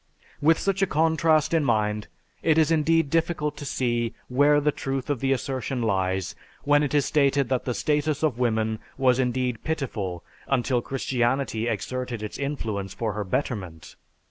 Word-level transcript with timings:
With 0.41 0.57
such 0.57 0.81
a 0.81 0.87
contrast 0.87 1.53
in 1.53 1.63
mind, 1.63 2.07
it 2.41 2.57
is 2.57 2.71
indeed 2.71 3.11
difficult 3.11 3.55
to 3.57 3.67
see 3.67 4.15
where 4.29 4.59
the 4.59 4.71
truth 4.71 5.11
of 5.11 5.19
the 5.19 5.31
assertion 5.31 5.83
lies 5.83 6.33
when 6.63 6.81
it 6.81 6.95
is 6.95 7.05
stated 7.05 7.49
that 7.49 7.65
the 7.65 7.75
status 7.75 8.23
of 8.23 8.39
woman 8.39 8.79
was 8.97 9.19
indeed 9.19 9.63
pitiful 9.63 10.23
until 10.47 10.81
Christianity 10.81 11.67
exerted 11.67 12.23
its 12.23 12.39
influence 12.39 12.95
for 12.95 13.13
her 13.13 13.23
betterment. 13.23 13.95